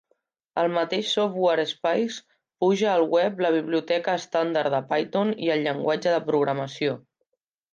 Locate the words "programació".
6.33-6.99